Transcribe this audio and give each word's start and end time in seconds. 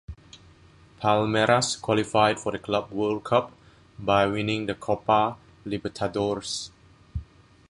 Palmeiras 0.99 1.79
qualified 1.79 2.39
for 2.39 2.51
the 2.53 2.57
Club 2.57 2.89
World 2.89 3.23
Cup 3.23 3.51
by 3.99 4.25
winning 4.25 4.65
the 4.65 4.73
Copa 4.73 5.37
Libertadores. 5.63 6.71